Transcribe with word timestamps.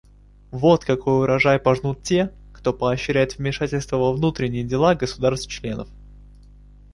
Вот 0.49 0.83
какой 0.83 1.21
урожай 1.21 1.59
пожнут 1.59 2.01
те, 2.01 2.33
кто 2.55 2.73
поощряет 2.73 3.37
вмешательство 3.37 3.97
во 3.97 4.11
внутренние 4.13 4.63
дела 4.63 4.95
государств-членов. 4.95 5.89